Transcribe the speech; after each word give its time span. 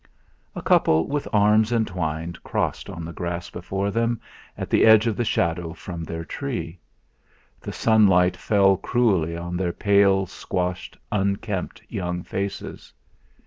A 0.55 0.63
couple 0.63 1.05
with 1.07 1.27
arms 1.31 1.71
entwined 1.71 2.41
crossed 2.41 2.89
on 2.89 3.05
the 3.05 3.13
grass 3.13 3.51
before 3.51 3.91
them, 3.91 4.19
at 4.57 4.67
the 4.71 4.83
edge 4.83 5.05
of 5.05 5.15
the 5.15 5.23
shadow 5.23 5.73
from 5.73 6.03
their 6.03 6.25
tree. 6.25 6.79
The 7.59 7.71
sunlight 7.71 8.35
fell 8.35 8.77
cruelly 8.77 9.37
on 9.37 9.57
their 9.57 9.73
pale, 9.73 10.25
squashed, 10.25 10.97
unkempt 11.11 11.83
young 11.87 12.23
faces. 12.23 12.91